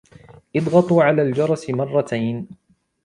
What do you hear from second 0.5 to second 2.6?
اضغطوا على الجرس مرتين.